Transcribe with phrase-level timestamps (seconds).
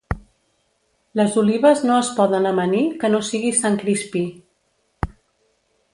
[1.19, 4.25] Les olives no es poden amanir que no sigui Sant Crispí.